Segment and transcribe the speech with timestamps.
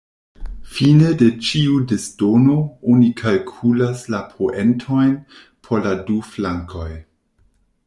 [0.77, 2.55] Fine de ĉiu "disdono"
[2.95, 5.15] oni kalkulas la poentojn
[5.69, 6.91] por la du flankoj.